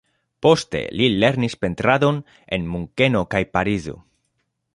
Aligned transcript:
Poste 0.45 0.79
li 1.01 1.09
lernis 1.23 1.57
pentradon 1.65 2.17
en 2.57 2.67
Munkeno 2.73 3.23
kaj 3.37 3.43
Parizo. 3.59 3.97